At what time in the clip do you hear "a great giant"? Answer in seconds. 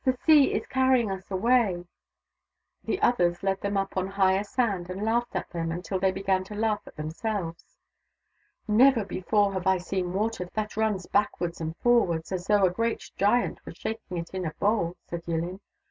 12.65-13.63